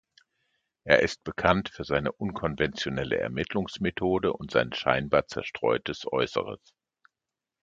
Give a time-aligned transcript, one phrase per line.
[0.83, 6.73] Er ist bekannt für seine unkonventionelle Ermittlungsmethode und sein scheinbar zerstreutes Äußeres.